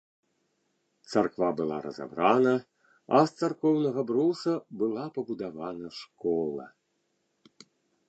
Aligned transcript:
Царква 1.11 1.49
была 1.59 1.77
разабрана, 1.87 2.55
а 3.19 3.23
з 3.27 3.31
царкоўнага 3.43 4.01
бруса 4.13 4.53
была 4.83 5.03
пабудавана 5.19 5.97
школа. 6.03 6.65